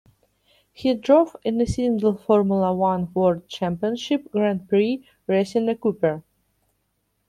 He 0.73 0.95
drove 0.95 1.35
in 1.43 1.61
a 1.61 1.67
single 1.67 2.15
Formula 2.17 2.73
One 2.73 3.13
World 3.13 3.47
Championship 3.47 4.31
Grand 4.31 4.67
Prix, 4.67 5.05
racing 5.27 5.69
a 5.69 5.75
Cooper. 5.75 6.23